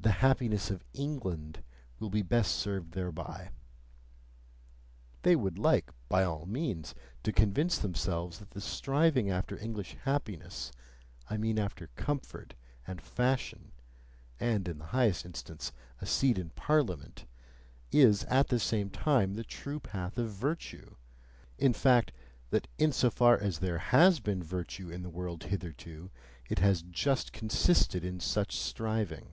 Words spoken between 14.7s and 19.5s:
the highest instance, a seat in Parliament), is at the same time the